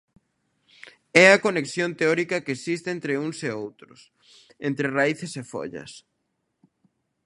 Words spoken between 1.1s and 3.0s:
É a conexión teórica que existe